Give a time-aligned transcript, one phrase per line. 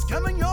[0.00, 0.49] is coming your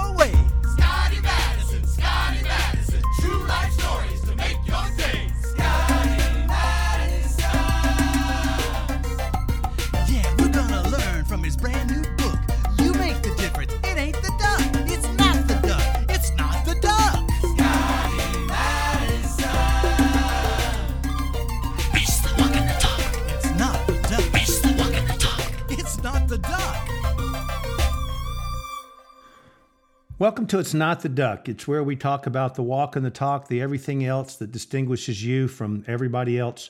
[30.47, 31.49] Welcome to It's Not the Duck.
[31.49, 35.21] It's where we talk about the walk and the talk, the everything else that distinguishes
[35.21, 36.69] you from everybody else,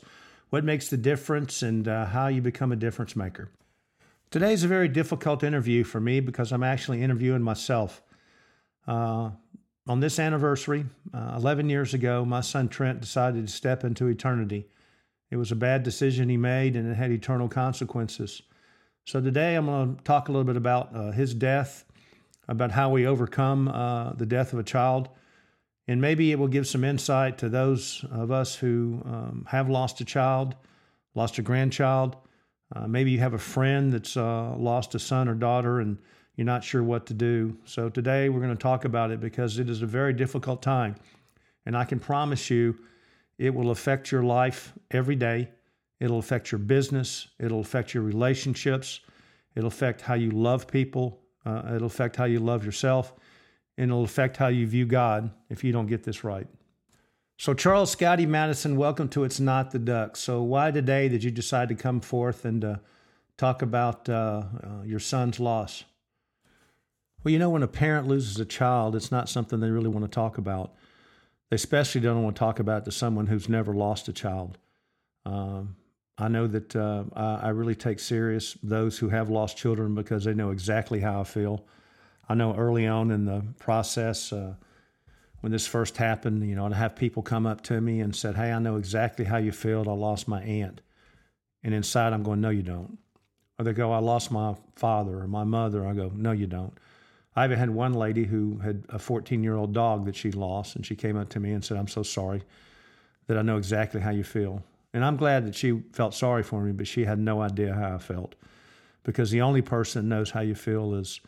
[0.50, 3.52] what makes the difference, and uh, how you become a difference maker.
[4.32, 8.02] Today's a very difficult interview for me because I'm actually interviewing myself.
[8.88, 9.30] Uh,
[9.88, 14.66] on this anniversary, uh, 11 years ago, my son Trent decided to step into eternity.
[15.30, 18.42] It was a bad decision he made and it had eternal consequences.
[19.06, 21.86] So today I'm going to talk a little bit about uh, his death,
[22.48, 25.10] about how we overcome uh, the death of a child.
[25.88, 30.02] And maybe it will give some insight to those of us who um, have lost
[30.02, 30.56] a child,
[31.16, 32.18] lost a grandchild.
[32.76, 35.98] Uh, maybe you have a friend that's uh, lost a son or daughter and
[36.36, 37.58] you're not sure what to do.
[37.66, 40.96] So today we're going to talk about it because it is a very difficult time.
[41.66, 42.78] And I can promise you
[43.38, 45.50] it will affect your life every day.
[46.00, 49.00] It'll affect your business, it'll affect your relationships,
[49.56, 53.14] it'll affect how you love people, uh, it'll affect how you love yourself,
[53.78, 56.48] and it'll affect how you view God if you don't get this right.
[57.38, 60.18] So, Charles Scotti Madison, welcome to It's Not the Duck.
[60.18, 62.76] So, why today did you decide to come forth and uh,
[63.38, 65.84] talk about uh, uh, your son's loss?
[67.24, 70.06] Well, you know, when a parent loses a child, it's not something they really want
[70.06, 70.74] to talk about.
[71.50, 74.58] They especially don't want to talk about it to someone who's never lost a child.
[75.26, 75.76] Um,
[76.20, 80.34] I know that uh, I, really take serious those who have lost children because they
[80.34, 81.64] know exactly how I feel.
[82.28, 84.56] I know early on in the process, uh,
[85.42, 88.36] when this first happened, you know, I'd have people come up to me and said,
[88.36, 89.88] "Hey, I know exactly how you feel.
[89.88, 90.82] I lost my aunt,"
[91.64, 92.98] and inside I'm going, "No, you don't."
[93.60, 96.74] Or they go, "I lost my father or my mother." I go, "No, you don't."
[97.36, 100.76] I even had one lady who had a 14 year old dog that she lost,
[100.76, 102.42] and she came up to me and said, "I'm so sorry
[103.28, 104.64] that I know exactly how you feel."
[104.98, 107.94] And I'm glad that she felt sorry for me, but she had no idea how
[107.94, 108.34] I felt.
[109.04, 111.22] Because the only person that knows how you feel is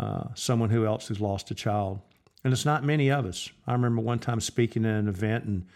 [0.00, 2.00] uh, someone who else who's lost a child.
[2.42, 3.50] And it's not many of us.
[3.66, 5.68] I remember one time speaking at an event, and there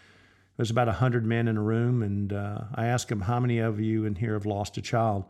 [0.63, 3.79] was about 100 men in a room, and uh, I asked them, How many of
[3.79, 5.25] you in here have lost a child?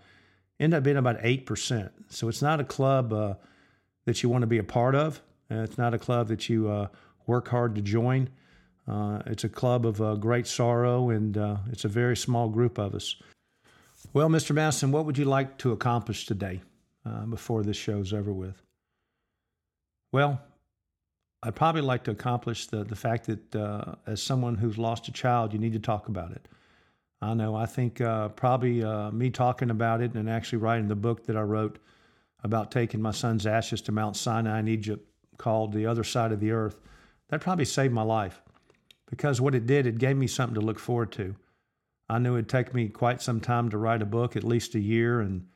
[0.62, 1.89] Ended up being about 8%.
[2.07, 3.34] So it's not a club uh,
[4.06, 6.69] that you want to be a part of, Uh, it's not a club that you
[6.69, 6.88] uh,
[7.25, 8.29] work hard to join.
[8.87, 12.77] Uh, it's a club of uh, great sorrow, and uh, it's a very small group
[12.77, 13.15] of us.
[14.13, 14.55] Well, Mr.
[14.55, 16.61] Madison, what would you like to accomplish today
[17.05, 18.61] uh, before this show's over with?
[20.13, 20.41] Well,
[21.43, 25.11] I'd probably like to accomplish the, the fact that uh, as someone who's lost a
[25.11, 26.47] child, you need to talk about it.
[27.21, 31.25] I know, I think uh, probably me talking about it and actually writing the book
[31.25, 31.79] that I wrote
[32.43, 35.03] about taking my son's ashes to Mount Sinai in Egypt
[35.37, 36.79] called The Other Side of the Earth,
[37.29, 38.41] that probably saved my life
[39.09, 41.35] because what it did, it gave me something to look forward to.
[42.09, 44.79] I knew it'd take me quite some time to write a book, at least a
[44.79, 45.47] year, and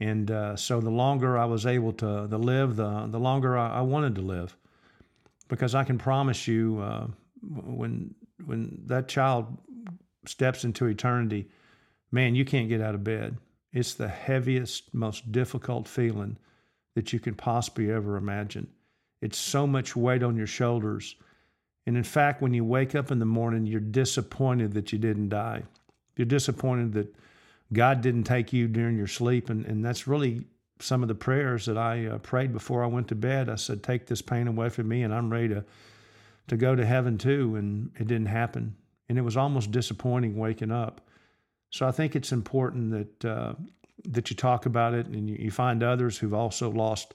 [0.00, 3.78] and uh, so the longer I was able to, to live, the the longer I,
[3.78, 4.56] I wanted to live,
[5.48, 7.06] because I can promise you, uh,
[7.42, 8.14] when
[8.44, 9.58] when that child
[10.26, 11.48] steps into eternity,
[12.10, 13.36] man, you can't get out of bed.
[13.72, 16.38] It's the heaviest, most difficult feeling
[16.94, 18.68] that you can possibly ever imagine.
[19.20, 21.16] It's so much weight on your shoulders
[21.86, 25.28] and in fact, when you wake up in the morning, you're disappointed that you didn't
[25.28, 25.62] die.
[26.16, 27.14] You're disappointed that
[27.72, 29.50] God didn't take you during your sleep.
[29.50, 30.44] And, and that's really
[30.80, 33.48] some of the prayers that I uh, prayed before I went to bed.
[33.48, 35.64] I said, Take this pain away from me, and I'm ready to,
[36.48, 37.56] to go to heaven too.
[37.56, 38.76] And it didn't happen.
[39.08, 41.02] And it was almost disappointing waking up.
[41.70, 43.54] So I think it's important that, uh,
[44.04, 47.14] that you talk about it and you, you find others who've also lost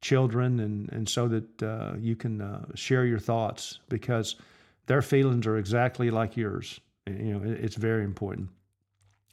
[0.00, 4.36] children and, and so that uh, you can uh, share your thoughts because
[4.86, 6.80] their feelings are exactly like yours.
[7.06, 8.48] You know, it, it's very important.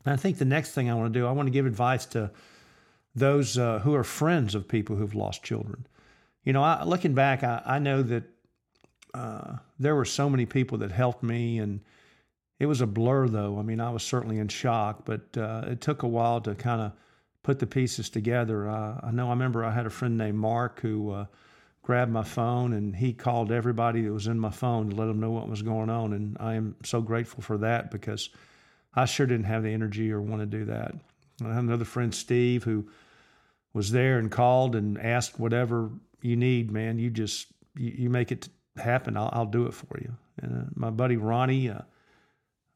[0.05, 2.05] And I think the next thing I want to do, I want to give advice
[2.07, 2.31] to
[3.15, 5.87] those uh, who are friends of people who've lost children.
[6.43, 8.23] You know, I, looking back, I, I know that
[9.13, 11.79] uh, there were so many people that helped me, and
[12.59, 13.57] it was a blur, though.
[13.57, 16.81] I mean, I was certainly in shock, but uh, it took a while to kind
[16.81, 16.91] of
[17.45, 18.67] put the pieces together.
[18.67, 21.25] Uh, I know I remember I had a friend named Mark who uh,
[21.83, 25.19] grabbed my phone and he called everybody that was in my phone to let them
[25.19, 26.13] know what was going on.
[26.13, 28.29] And I am so grateful for that because
[28.95, 30.95] I sure didn't have the energy or want to do that.
[31.43, 32.87] I had another friend, Steve, who
[33.73, 35.91] was there and called and asked whatever
[36.23, 37.45] you need, man, you just
[37.77, 39.15] you, you make it happen.
[39.15, 40.15] I'll, I'll do it for you.
[40.41, 41.69] And uh, my buddy Ronnie,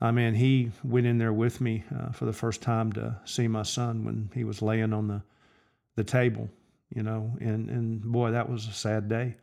[0.02, 3.48] I mean, he went in there with me uh, for the first time to see
[3.48, 5.22] my son when he was laying on the
[5.96, 6.50] the table,
[6.96, 9.36] you know, and and boy, that was a sad day,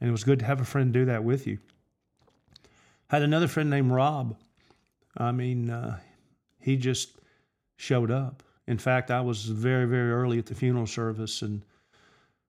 [0.00, 1.58] and it was good to have a friend do that with you.
[3.10, 4.36] I had another friend named Rob.
[5.16, 5.98] I mean, uh,
[6.60, 7.18] he just
[7.76, 8.44] showed up.
[8.68, 11.62] In fact, I was very very early at the funeral service and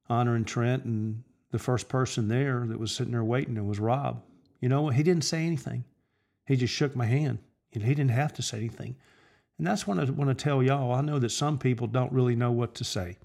[0.07, 4.21] honoring Trent, and the first person there that was sitting there waiting it was Rob.
[4.61, 5.83] You know, he didn't say anything.
[6.45, 7.39] He just shook my hand.
[7.83, 8.95] He didn't have to say anything.
[9.57, 10.93] And that's what I want to tell y'all.
[10.93, 13.17] I know that some people don't really know what to say.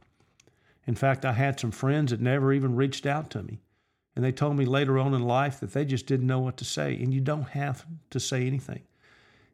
[0.87, 3.61] In fact, I had some friends that never even reached out to me.
[4.17, 6.65] And they told me later on in life that they just didn't know what to
[6.65, 6.95] say.
[6.97, 8.83] And you don't have to say anything.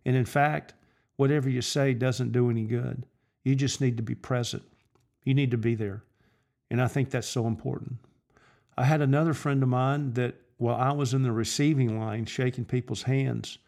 [0.05, 0.75] And in fact,
[1.17, 3.05] whatever you say doesn't do any good.
[3.45, 4.63] You just need to be present.
[5.25, 6.03] You need to be there.
[6.71, 7.97] And I think that's so important.
[8.77, 12.65] I had another friend of mine that while I was in the receiving line shaking
[12.65, 13.59] people's hands,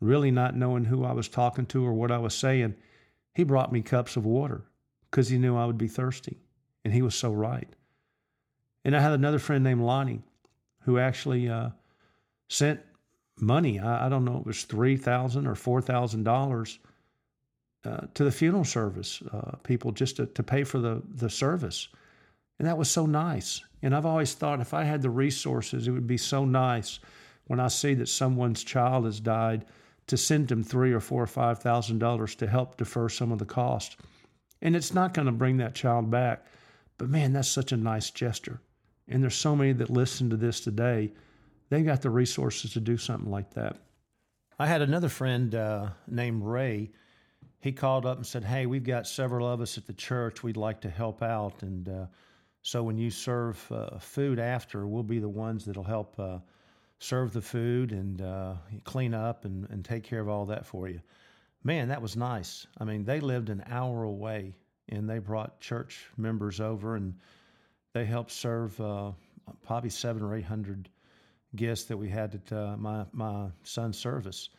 [0.00, 2.74] really not knowing who I was talking to or what I was saying,
[3.34, 4.64] he brought me cups of water
[5.10, 6.38] because he knew I would be thirsty.
[6.84, 7.68] And he was so right.
[8.84, 10.22] And I had another friend named Lonnie
[10.82, 11.70] who actually uh,
[12.48, 12.80] sent
[13.40, 13.80] money.
[13.80, 16.78] I, I, don't know, it was 3,000 or $4,000
[17.84, 21.88] uh, to the funeral service, uh, people just to, to pay for the, the service.
[22.58, 23.62] And that was so nice.
[23.82, 27.00] And I've always thought if I had the resources, it would be so nice
[27.46, 29.64] when I see that someone's child has died
[30.06, 33.38] to send them three or four or five thousand dollars to help defer some of
[33.38, 33.96] the cost.
[34.62, 36.46] And it's not going to bring that child back.
[36.98, 38.60] But man, that's such a nice gesture.
[39.08, 41.12] And there's so many that listen to this today.
[41.68, 43.76] They've got the resources to do something like that.
[44.58, 46.90] I had another friend uh, named Ray.
[47.60, 50.42] He called up and said, Hey, we've got several of us at the church.
[50.42, 51.62] We'd like to help out.
[51.62, 52.06] And uh,
[52.62, 56.38] so when you serve uh, food after, we'll be the ones that'll help uh,
[56.98, 58.54] serve the food and uh,
[58.84, 61.00] clean up and, and take care of all that for you.
[61.62, 62.66] Man, that was nice.
[62.78, 64.56] I mean, they lived an hour away
[64.88, 67.14] and they brought church members over and
[67.92, 69.12] they helped serve uh,
[69.64, 70.88] probably seven or eight hundred
[71.54, 74.50] guests that we had at uh, my my son's service.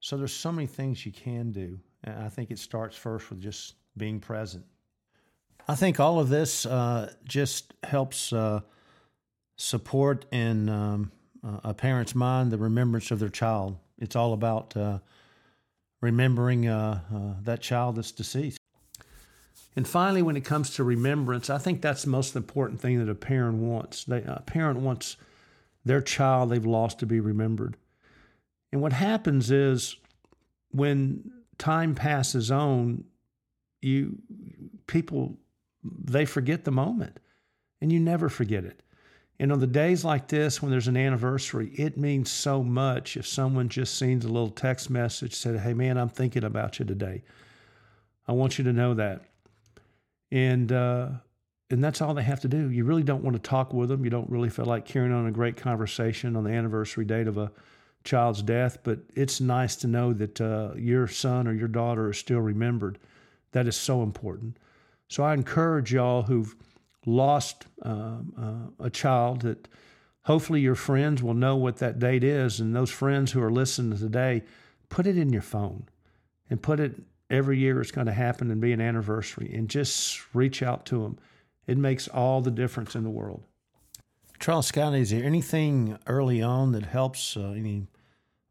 [0.00, 3.40] So there's so many things you can do, and I think it starts first with
[3.40, 4.64] just being present.
[5.68, 8.60] I think all of this uh, just helps uh,
[9.56, 11.12] support and um,
[11.42, 13.76] a parent's mind the remembrance of their child.
[13.98, 14.98] It's all about uh,
[16.00, 17.00] remembering uh,
[17.42, 18.58] that child that's deceased.
[19.74, 23.10] And finally, when it comes to remembrance, I think that's the most important thing that
[23.10, 24.04] a parent wants.
[24.04, 25.16] They, a parent wants
[25.84, 27.76] their child they've lost to be remembered.
[28.70, 29.96] And what happens is
[30.70, 33.04] when time passes on,
[33.80, 34.18] you
[34.86, 35.38] people
[35.84, 37.18] they forget the moment,
[37.80, 38.82] and you never forget it.
[39.38, 43.26] And on the days like this, when there's an anniversary, it means so much if
[43.26, 47.22] someone just sends a little text message, said, Hey, man, I'm thinking about you today.
[48.28, 49.22] I want you to know that
[50.32, 51.08] and uh,
[51.70, 52.70] and that's all they have to do.
[52.70, 54.02] You really don't want to talk with them.
[54.02, 57.38] You don't really feel like carrying on a great conversation on the anniversary date of
[57.38, 57.52] a
[58.02, 62.18] child's death, but it's nice to know that uh, your son or your daughter is
[62.18, 62.98] still remembered.
[63.52, 64.56] That is so important.
[65.08, 66.56] So I encourage y'all who've
[67.06, 69.68] lost um, uh, a child that
[70.22, 73.98] hopefully your friends will know what that date is, and those friends who are listening
[73.98, 74.42] today,
[74.88, 75.84] put it in your phone
[76.50, 76.94] and put it
[77.30, 81.02] every year it's going to happen and be an anniversary and just reach out to
[81.02, 81.18] them.
[81.66, 83.42] It makes all the difference in the world.
[84.38, 87.36] Charles Scott, is there anything early on that helps?
[87.36, 87.86] Uh, any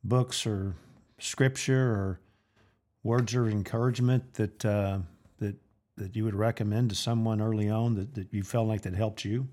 [0.03, 0.73] books or
[1.19, 2.19] scripture or
[3.03, 4.99] words of encouragement that uh,
[6.01, 9.23] that you would recommend to someone early on that, that you felt like that helped
[9.23, 9.47] you?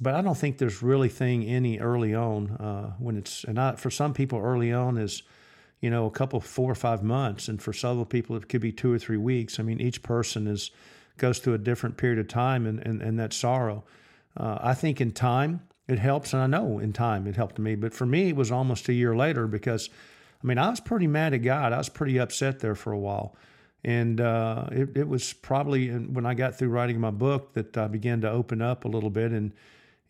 [0.00, 3.76] But I don't think there's really thing any early on uh, when it's and I,
[3.76, 5.22] for some people early on is
[5.80, 7.48] you know, a couple, four or five months.
[7.48, 9.58] And for several people, it could be two or three weeks.
[9.58, 10.70] I mean, each person is
[11.16, 13.84] goes through a different period of time and, and, and that sorrow.
[14.36, 17.74] Uh, I think in time it helps, and I know in time it helped me.
[17.74, 19.90] But for me, it was almost a year later because,
[20.42, 21.74] I mean, I was pretty mad at God.
[21.74, 23.36] I was pretty upset there for a while.
[23.82, 27.86] And uh, it, it was probably when I got through writing my book that I
[27.88, 29.52] began to open up a little bit and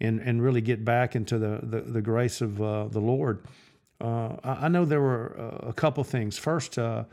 [0.00, 3.44] and, and really get back into the, the, the grace of uh, the Lord.
[4.00, 6.38] Uh, I know there were uh, a couple things.
[6.38, 7.04] First, uh,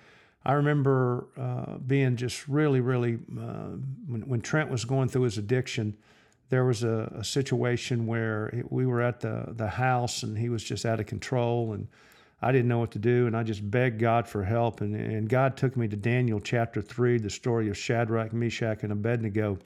[0.46, 5.98] I remember uh, being just really, really, when, when, Trent was going through his addiction,
[6.48, 10.48] there was a, a situation where it, we were at the, the house and he
[10.48, 11.90] was just out of control and
[12.42, 13.28] I didn't know what to do.
[13.28, 14.82] And I just begged God for help.
[14.82, 18.92] And, and God took me to Daniel chapter 3, the story of Shadrach, Meshach, and
[18.92, 19.58] Abednego.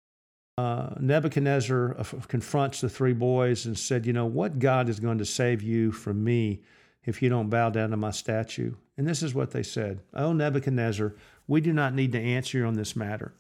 [0.58, 1.96] uh, Nebuchadnezzar
[2.28, 5.92] confronts the three boys and said, You know, what God is going to save you
[5.92, 6.62] from me
[7.04, 8.74] if you don't bow down to my statue?
[8.98, 11.16] And this is what they said Oh, Nebuchadnezzar,
[11.48, 13.34] we do not need to answer you on this matter.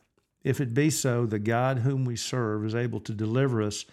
[0.43, 3.85] If it be so, the God whom we serve is able to deliver us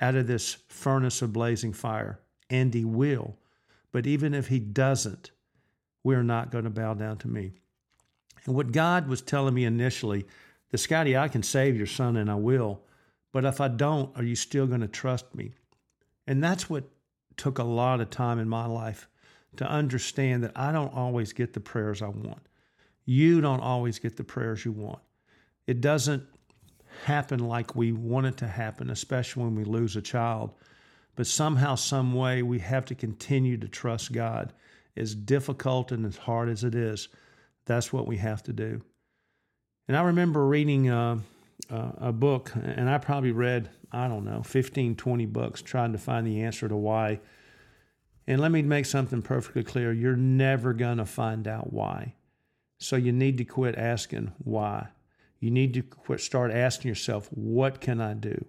[0.00, 2.20] out of this furnace of blazing fire,
[2.50, 3.36] and he will.
[3.94, 5.30] But even if he doesn't,
[6.02, 7.52] we're not going to bow down to me.
[8.44, 10.26] And what God was telling me initially,
[10.72, 12.82] that Scotti, I can save your son and I will,
[13.30, 15.52] but if I don't, are you still going to trust me?
[16.26, 16.90] And that's what
[17.36, 19.06] took a lot of time in my life
[19.58, 22.48] to understand that I don't always get the prayers I want.
[23.04, 25.02] You don't always get the prayers you want.
[25.68, 26.24] It doesn't
[27.04, 30.50] happen like we want it to happen, especially when we lose a child.
[31.16, 34.52] But somehow, some way, we have to continue to trust God.
[34.96, 37.08] As difficult and as hard as it is,
[37.66, 38.82] that's what we have to do.
[39.88, 41.18] And I remember reading uh,
[41.70, 45.98] uh, a book, and I probably read, I don't know, 15, 20 books trying to
[45.98, 47.20] find the answer to why.
[48.26, 52.14] And let me make something perfectly clear you're never going to find out why.
[52.78, 54.88] So you need to quit asking why.
[55.40, 58.46] You need to quit, start asking yourself, what can I do?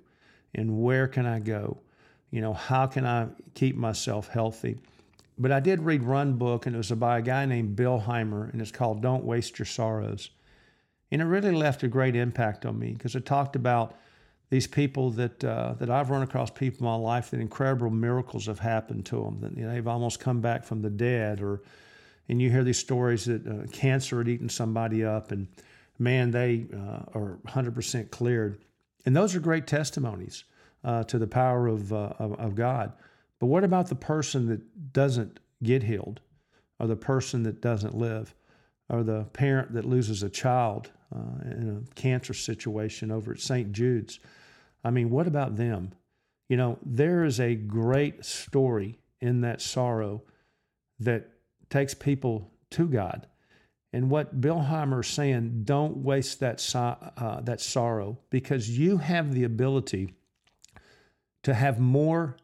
[0.54, 1.80] And where can I go?
[2.32, 4.78] You know, how can I keep myself healthy?
[5.38, 8.62] But I did read one book, and it was by a guy named Billheimer, and
[8.62, 10.30] it's called Don't Waste Your Sorrows.
[11.12, 13.96] And it really left a great impact on me because it talked about
[14.50, 18.46] these people that uh, that I've run across people in my life that incredible miracles
[18.46, 21.62] have happened to them that you know, they've almost come back from the dead or
[22.30, 25.48] and you hear these stories that uh, cancer had eaten somebody up and
[26.00, 28.60] man, they uh, are 100% cleared.
[29.06, 30.44] And those are great testimonies
[30.86, 32.94] uh, to the power of, uh, of, of, God.
[33.40, 36.22] But what about the person that doesn't get healed,
[36.80, 38.36] or the person that doesn't live,
[38.88, 43.72] or the parent that loses a child uh, in a cancer situation over at St.
[43.72, 44.20] Jude's?
[44.84, 45.92] I mean, what about them?
[46.50, 50.22] You know, there is a great story in that sorrow
[51.00, 51.32] that
[51.72, 53.26] takes people to God.
[53.92, 59.46] And what Billheimer is saying, don't waste that, uh, that sorrow because you have the
[59.46, 60.14] ability
[61.46, 62.36] to have more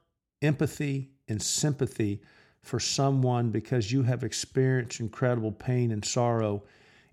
[0.43, 2.21] empathy and sympathy
[2.61, 6.61] for someone because you have experienced incredible pain and sorrow.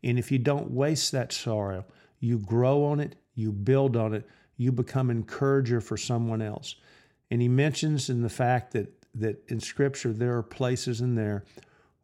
[0.04, 1.86] And if you don't waste that sorrow,
[2.20, 4.28] you grow on it, you build on it,
[4.58, 6.74] you become encourager for someone else.
[7.30, 11.46] And he mentions in the fact that that in scripture there are places in there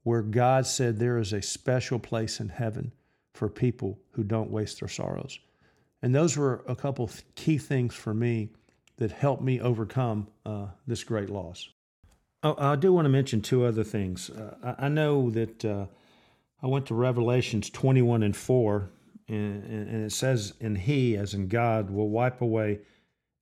[0.04, 2.90] where God said there is a special place in heaven
[3.34, 5.38] for people who don't waste their sorrows.
[6.00, 8.48] And those were a couple key things for me
[8.96, 11.68] that helped me overcome uh, this great loss.
[12.42, 14.30] Oh, I do want to mention two other things.
[14.30, 15.86] Uh, I know that uh,
[16.62, 18.90] I went to Revelations 21 and 4,
[19.28, 22.80] and, and it says, And He, as in God, will wipe away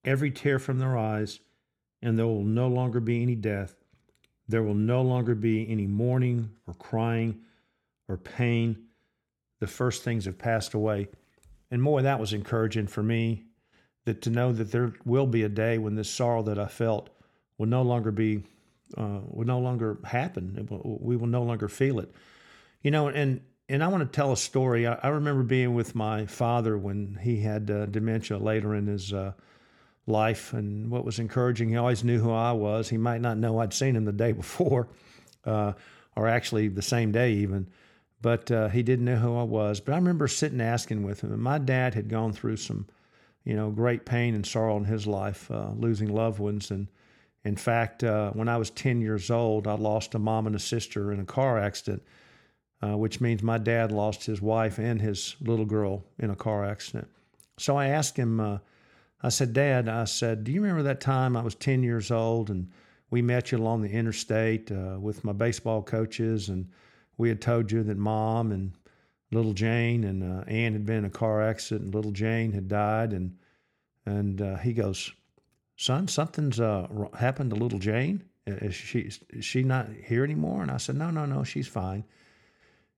[0.04, 1.40] every tear from their eyes,
[2.00, 3.74] and there will no longer be any death
[4.52, 7.40] there will no longer be any mourning or crying
[8.06, 8.76] or pain.
[9.60, 11.08] The first things have passed away.
[11.70, 13.44] And more, that was encouraging for me
[14.04, 17.10] that to know that there will be a day when this sorrow that I felt
[17.58, 18.42] will no longer be,
[18.96, 20.66] uh, will no longer happen.
[20.68, 22.12] Will, we will no longer feel it.
[22.82, 24.86] You know, and and I want to tell a story.
[24.86, 29.12] I, I remember being with my father when he had uh, dementia later in his
[29.12, 29.32] uh,
[30.06, 30.52] life.
[30.52, 32.88] And what was encouraging, he always knew who I was.
[32.88, 34.88] He might not know I'd seen him the day before,
[35.44, 35.72] uh,
[36.16, 37.68] or actually the same day even,
[38.20, 39.80] but uh, he didn't know who I was.
[39.80, 41.32] But I remember sitting asking with him.
[41.32, 42.86] And my dad had gone through some,
[43.44, 46.70] you know, great pain and sorrow in his life, uh, losing loved ones.
[46.70, 46.88] And
[47.44, 50.60] in fact, uh, when I was 10 years old, I lost a mom and a
[50.60, 52.02] sister in a car accident.
[52.84, 56.64] Uh, which means my dad lost his wife and his little girl in a car
[56.64, 57.08] accident.
[57.56, 58.58] So I asked him, uh,
[59.22, 62.50] I said, Dad, I said, do you remember that time I was 10 years old
[62.50, 62.68] and
[63.10, 66.68] we met you along the interstate uh, with my baseball coaches and
[67.18, 68.72] we had told you that mom and
[69.32, 72.68] little Jane and uh, Ann had been in a car accident and little Jane had
[72.68, 73.12] died.
[73.12, 73.36] And,
[74.06, 75.12] and uh, he goes,
[75.76, 76.86] son, something's uh,
[77.18, 78.24] happened to little Jane.
[78.46, 80.62] Is she, is she not here anymore?
[80.62, 82.04] And I said, no, no, no, she's fine.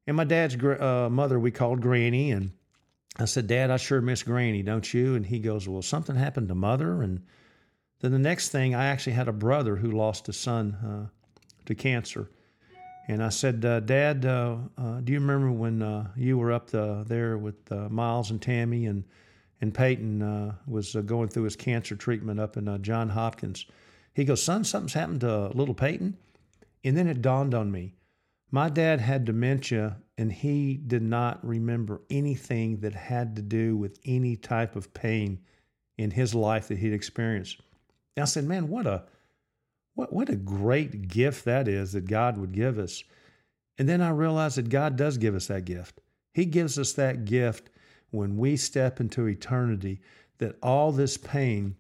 [0.07, 2.53] And my dad's uh, mother, we called Granny and
[3.17, 5.14] I said, Dad, I sure miss Granny, don't you?
[5.14, 7.03] And he goes, Well, something happened to mother.
[7.03, 7.23] And
[8.00, 11.07] then the next thing, I actually had a brother who lost a son uh,
[11.67, 12.29] to cancer.
[13.06, 16.70] And I said, uh, Dad, uh, uh do you remember when uh, you were up
[16.70, 19.04] the, there with uh, Miles and Tammy and
[19.61, 23.64] and Peyton was going through his cancer treatment up in John Hopkins?
[24.12, 26.18] He goes, Son, something's happened to little Peyton.
[26.84, 27.94] And then it dawned on me.
[28.50, 33.99] My dad had dementia and he did not remember anything that had to do with
[34.04, 35.40] any type of pain
[35.99, 37.61] in his life that he'd experienced.
[38.16, 39.04] And I said, man, what a
[39.95, 43.05] what what a great gift that is that God would give us.
[43.79, 46.01] And then I realized that God does give us that gift.
[46.33, 47.71] He gives us that gift
[48.11, 50.01] when we step into eternity
[50.39, 51.77] that all this pain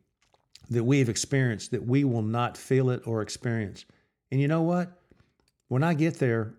[0.70, 3.84] that we've experienced that we will not feel it or experience.
[4.30, 4.90] And you know what?
[5.68, 6.54] When I get there,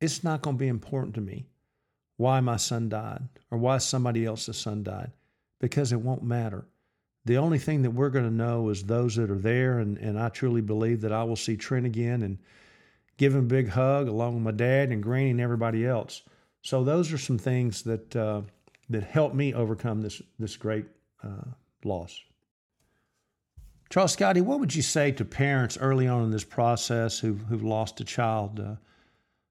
[0.00, 1.46] it's not going to be important to me
[2.16, 5.10] why my son died or why somebody else's son died
[5.60, 6.66] because it won't matter.
[7.30, 10.18] The only thing that we're going to know is those that are there, and, and
[10.18, 12.38] I truly believe that I will see Trent again and
[13.18, 16.22] give him a big hug along with my dad and Granny and everybody else.
[16.62, 18.42] So those are some things that uh,
[18.88, 20.86] that helped me overcome this this great
[21.22, 21.44] uh,
[21.84, 22.20] loss.
[23.90, 27.62] Charles Scotti, what would you say to parents early on in this process who've, who've
[27.62, 28.58] lost a child?
[28.58, 28.74] Uh,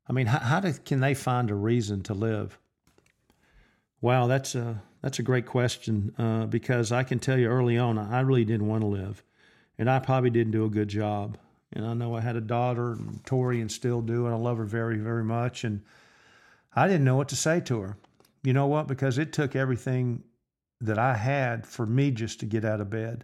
[0.05, 2.59] I mean, how, how do, can they find a reason to live?
[4.01, 7.97] Wow, that's a that's a great question uh, because I can tell you early on,
[7.97, 9.23] I really didn't want to live,
[9.77, 11.37] and I probably didn't do a good job.
[11.73, 14.65] And I know I had a daughter, Tori, and still do, and I love her
[14.65, 15.63] very, very much.
[15.63, 15.81] And
[16.75, 17.97] I didn't know what to say to her.
[18.43, 18.87] You know what?
[18.87, 20.23] Because it took everything
[20.81, 23.23] that I had for me just to get out of bed.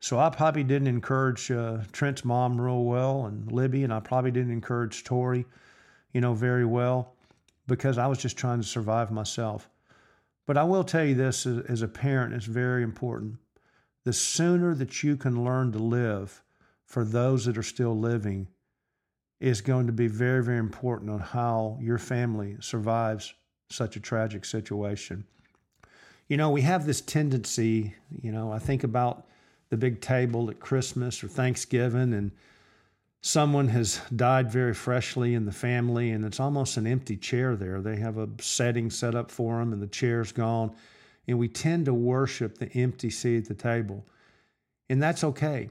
[0.00, 4.30] So I probably didn't encourage uh, Trent's mom real well and Libby, and I probably
[4.30, 5.46] didn't encourage Tori,
[6.12, 7.14] you know, very well
[7.66, 9.70] because I was just trying to survive myself.
[10.46, 13.36] But I will tell you this as, a parent, it's very important.
[14.04, 16.42] The sooner that you can learn to live
[16.84, 18.48] for those that are still living
[19.40, 23.34] is going to be very, very important on how your family survives
[23.70, 25.24] such a tragic situation.
[26.28, 29.26] You know, we have this tendency, you know, I think about
[29.70, 32.32] the big table at Christmas or Thanksgiving, and
[33.24, 37.80] someone has died very freshly in the family, and it's almost an empty chair there.
[37.80, 40.74] They have a setting set up for them, and the chair's gone.
[41.26, 44.04] And we tend to worship the empty seat at the table.
[44.90, 45.70] And that's okay.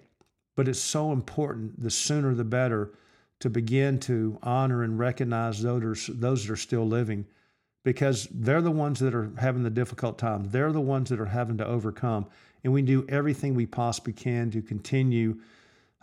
[0.55, 2.93] But it's so important, the sooner the better,
[3.41, 7.23] to begin to honor and recognize those, those that are still living
[7.83, 10.49] because they're the ones that are having the difficult times.
[10.49, 12.25] They're the ones that are having to overcome.
[12.63, 15.37] And we do everything we possibly can to continue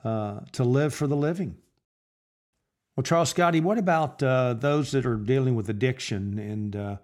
[0.05, 1.57] uh, to live for the living.
[2.97, 6.97] Well, Charles Scotti, what about uh, those that are dealing with addiction and uh,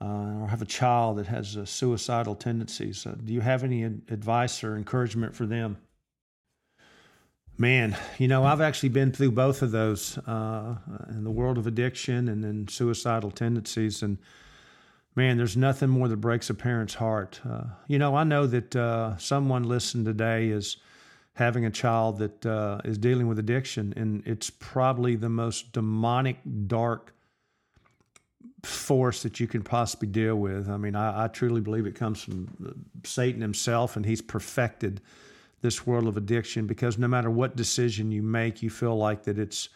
[0.00, 3.06] uh or have a child that has uh, suicidal tendencies?
[3.06, 5.78] Uh, do you have any advice or encouragement for them?
[7.58, 12.28] Man, you know, I've actually been through both of those in the world of addiction
[12.28, 14.02] and then suicidal tendencies.
[14.02, 14.18] And
[15.14, 17.40] man, there's nothing more that breaks a parent's heart.
[17.88, 20.76] You know, I know that someone listening today is
[21.36, 26.38] having a child that uh, is dealing with addiction, and it's probably the most demonic,
[26.66, 27.12] dark
[28.62, 30.68] force that you can possibly deal with.
[30.68, 35.02] I mean, I, I truly believe it comes from Satan himself, and he's perfected
[35.60, 39.38] this world of addiction because no matter what decision you make, you feel like that
[39.38, 39.68] it's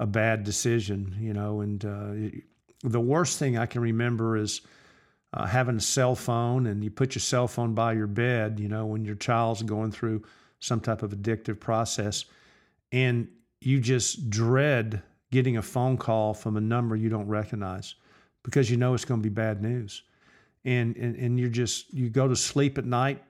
[0.00, 1.60] a bad decision, you know.
[1.60, 2.40] And uh,
[2.82, 4.60] the worst thing I can remember is
[5.32, 8.68] uh, having a cell phone and you put your cell phone by your bed, you
[8.68, 10.24] know, when your child's going through
[10.60, 12.24] some type of addictive process,
[12.92, 13.28] and
[13.60, 17.94] you just dread getting a phone call from a number you don't recognize
[18.42, 20.02] because you know it's going to be bad news.
[20.64, 23.22] And, and and you're just you go to sleep at night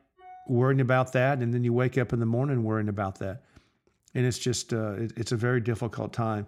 [0.48, 3.42] worrying about that, and then you wake up in the morning worrying about that,
[4.14, 6.46] and it's just uh, it, it's a very difficult time.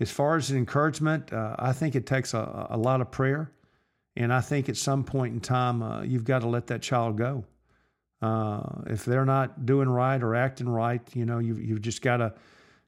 [0.00, 3.52] As far as encouragement, uh, I think it takes a, a, lot of prayer,
[4.16, 7.16] and I think at some point in time uh, you've got to let that child
[7.16, 7.44] go.
[8.22, 12.18] Uh, if they're not doing right or acting right, you know you you've just got
[12.18, 12.34] to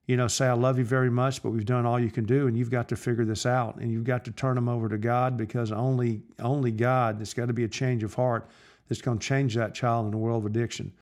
[0.08, 2.48] you know, say, I love you very much, but we've done all you can do,
[2.48, 3.76] and you've got to figure this out.
[3.76, 7.46] And you've got to turn them over to God because only only God, it's got
[7.46, 8.48] to be a change of heart
[8.88, 10.92] that's going to change that child in the world of addiction.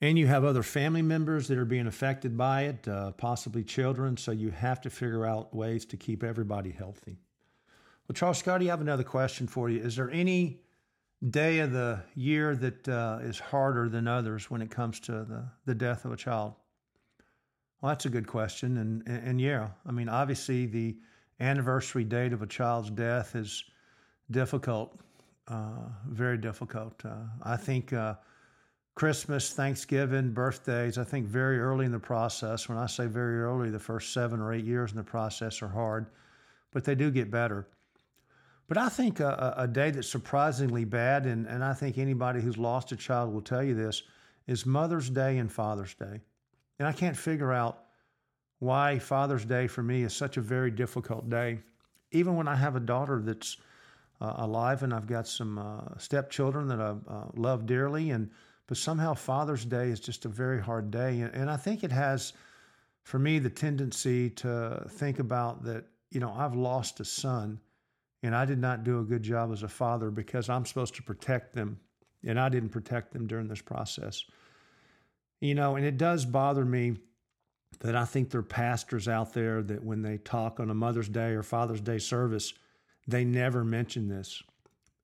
[0.00, 4.16] And you have other family members that are being affected by it, uh, possibly children.
[4.16, 7.18] So you have to figure out ways to keep everybody healthy.
[8.08, 9.80] Well, Charles Scotti, I have another question for you.
[9.80, 10.58] Is there any
[11.30, 15.44] day of the year that uh, is harder than others when it comes to the,
[15.66, 16.54] the death of a child?
[17.80, 18.78] Well, that's a good question.
[18.78, 20.96] And, and, and yeah, I mean, obviously, the
[21.40, 23.64] anniversary date of a child's death is
[24.30, 24.98] difficult
[25.48, 27.04] uh, very difficult.
[27.04, 28.14] Uh, I think uh,
[28.94, 33.70] Christmas, Thanksgiving, birthdays, I think very early in the process, when I say very early,
[33.70, 36.06] the first seven or eight years in the process are hard,
[36.72, 37.66] but they do get better.
[38.68, 42.56] But I think a, a day that's surprisingly bad, and, and I think anybody who's
[42.56, 44.02] lost a child will tell you this,
[44.46, 46.20] is Mother's Day and Father's Day.
[46.78, 47.84] And I can't figure out
[48.58, 51.60] why Father's Day for me is such a very difficult day.
[52.12, 53.56] Even when I have a daughter that's
[54.20, 58.10] uh, alive, and I've got some uh, stepchildren that I uh, love dearly.
[58.10, 58.30] And
[58.68, 61.92] but somehow Father's Day is just a very hard day, and, and I think it
[61.92, 62.32] has,
[63.02, 65.84] for me, the tendency to think about that.
[66.10, 67.58] You know, I've lost a son,
[68.22, 71.02] and I did not do a good job as a father because I'm supposed to
[71.02, 71.80] protect them,
[72.24, 74.24] and I didn't protect them during this process.
[75.40, 76.96] You know, and it does bother me
[77.80, 81.08] that I think there are pastors out there that when they talk on a Mother's
[81.08, 82.52] Day or Father's Day service,
[83.08, 84.42] they never mention this.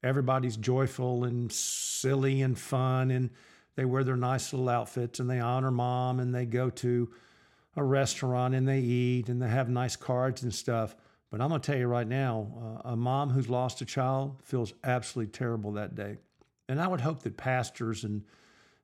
[0.01, 3.31] Everybody's joyful and silly and fun, and
[3.75, 7.09] they wear their nice little outfits and they honor mom and they go to
[7.77, 10.97] a restaurant and they eat and they have nice cards and stuff.
[11.31, 14.41] But I'm going to tell you right now, uh, a mom who's lost a child
[14.43, 16.17] feels absolutely terrible that day.
[16.67, 18.23] And I would hope that pastors and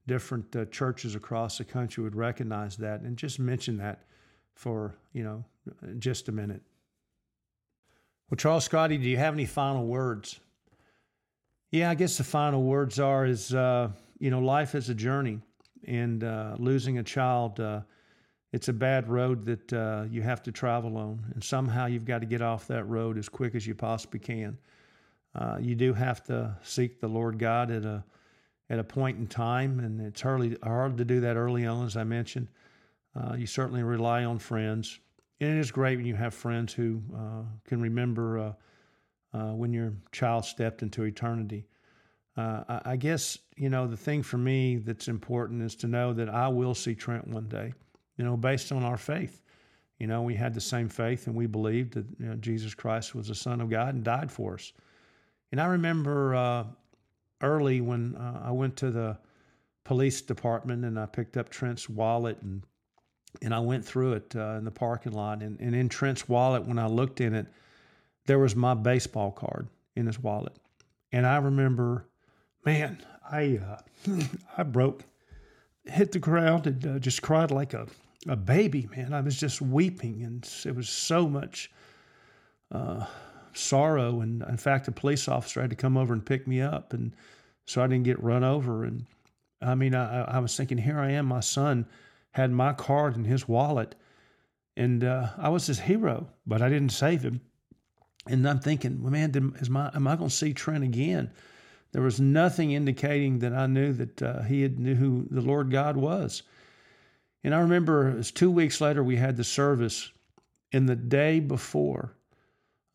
[0.08, 4.06] different uh, churches across the country would recognize that and just mention that
[4.54, 5.44] for, you know,
[5.98, 6.62] just a minute.
[8.30, 10.40] Well, Charles Scotti, do you have any final words?
[11.72, 15.42] Yeah, I guess the final words are is uh, you know life is a journey,
[15.86, 17.82] and uh, losing a child, uh,
[18.52, 22.20] it's a bad road that uh, you have to travel on, and somehow you've got
[22.20, 24.58] to get off that road as quick as you possibly can.
[25.36, 28.04] Uh, you do have to seek the Lord God at a
[28.70, 31.96] at a point in time, and it's hardly hard to do that early on, as
[31.96, 32.48] I mentioned.
[33.16, 35.00] Uh, you certainly rely on friends,
[35.40, 38.54] and it is great when you have friends who uh, can remember uh,
[39.38, 41.66] uh when your child stepped into eternity.
[42.38, 46.30] I, I, guess you know the thing for me that's important is to know that
[46.30, 47.74] I will see Trent one day.
[48.18, 49.42] You know, based on our faith.
[50.00, 53.16] You know, we had the same faith, and we believed that you know, Jesus Christ
[53.16, 54.74] was the Son of God and died for us.
[55.52, 56.66] And I remember uh,
[57.42, 59.18] early when uh, I went to the
[59.84, 62.64] police department and I picked up Trent's wallet and
[63.42, 66.66] and I went through it uh, in the parking lot and, and in Trent's wallet
[66.66, 67.46] when I looked in it
[68.26, 70.56] there was my baseball card in his wallet
[71.12, 72.08] and I remember
[72.66, 73.60] man I
[74.08, 74.18] uh,
[74.58, 75.04] I broke
[75.86, 77.88] hit the ground and uh, just cried like a
[78.28, 81.72] a baby man I was just weeping and it was so much
[82.72, 83.06] uh,
[83.54, 84.22] sorrow.
[84.22, 87.14] And in fact, a police officer had to come over and pick me up, and
[87.66, 88.84] so I didn't get run over.
[88.84, 89.06] And
[89.62, 91.26] I mean, I, I was thinking, here I am.
[91.26, 91.86] My son
[92.32, 93.96] had my card in his wallet,
[94.76, 97.42] and uh, I was his hero, but I didn't save him.
[98.28, 101.32] And I'm thinking, well, man, did, is my am I going to see Trent again?
[101.92, 105.72] There was nothing indicating that I knew that uh, he had knew who the Lord
[105.72, 106.44] God was.
[107.46, 110.12] And I remember it was two weeks later we had the service,
[110.74, 112.16] and the day before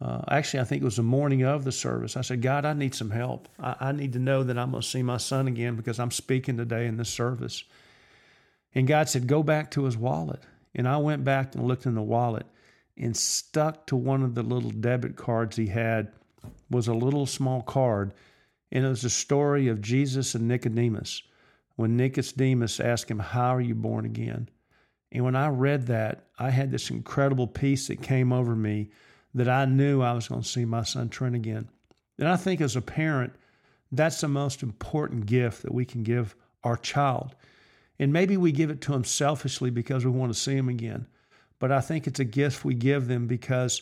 [0.02, 2.16] uh, actually, I think it was the morning of the service.
[2.16, 3.48] I said, God, I need some help.
[3.58, 6.10] I, I need to know that I'm going to see my son again because I'm
[6.10, 7.64] speaking today in this service.
[8.74, 10.40] And God said, Go back to his wallet.
[10.74, 12.46] And I went back and looked in the wallet
[12.96, 16.12] and stuck to one of the little debit cards he had
[16.70, 18.14] was a little small card.
[18.72, 21.22] And it was a story of Jesus and Nicodemus.
[21.80, 24.50] When Nicodemus asked him, How are you born again?
[25.10, 28.90] And when I read that, I had this incredible peace that came over me
[29.32, 31.70] that I knew I was going to see my son Trent again.
[32.18, 33.32] And I think as a parent,
[33.90, 37.34] that's the most important gift that we can give our child.
[37.98, 41.06] And maybe we give it to them selfishly because we want to see them again.
[41.60, 43.80] But I think it's a gift we give them because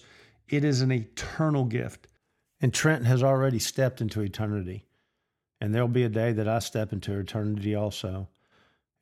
[0.48, 2.06] it is an eternal gift.
[2.61, 4.84] And Trent has already stepped into eternity.
[5.61, 8.29] And there'll be a day that I step into eternity also.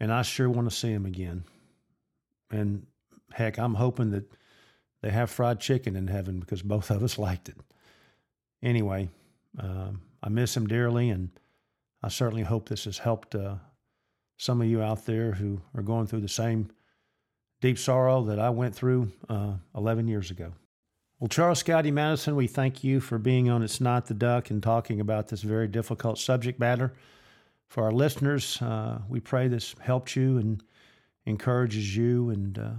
[0.01, 1.45] And I sure want to see him again.
[2.51, 2.87] And
[3.33, 4.31] heck, I'm hoping that
[5.03, 7.57] they have fried chicken in heaven because both of us liked it.
[8.63, 9.09] Anyway,
[9.59, 11.31] um, I miss him dearly, and
[12.03, 13.57] I certainly hope this has helped uh,
[14.39, 16.71] some of you out there who are going through the same
[17.61, 20.53] deep sorrow that I went through uh, 11 years ago.
[21.19, 24.63] Well, Charles Scotti Madison, we thank you for being on It's Not the Duck and
[24.63, 26.93] talking about this very difficult subject matter.
[27.69, 30.63] For our listeners, uh, we pray this helped you and
[31.25, 32.71] encourages you, and uh,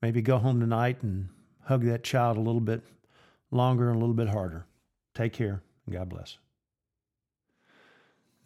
[0.00, 1.28] maybe go home tonight and
[1.64, 2.82] hug that child a little bit
[3.50, 4.64] longer and a little bit harder.
[5.14, 6.38] Take care and God bless.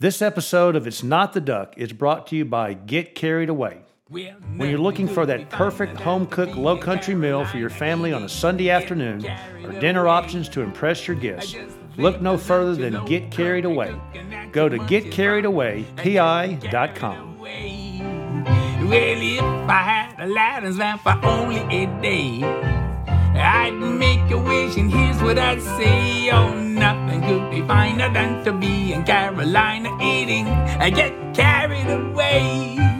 [0.00, 3.82] This episode of It's Not the Duck is brought to you by Get Carried Away.
[4.10, 8.22] When you're looking for that perfect home cooked low country meal for your family on
[8.22, 9.24] a Sunday afternoon
[9.64, 11.56] or dinner options to impress your guests,
[11.96, 13.98] look no further than Get Carried Away.
[14.52, 17.38] Go to getcarriedawaypi.com.
[17.38, 22.42] Well, if I had Aladdin's lamp for only a day.
[23.40, 26.28] I'd make a wish, and here's what I'd say.
[26.30, 30.46] Oh, nothing could be finer than to be in Carolina eating.
[30.46, 32.93] I get carried away.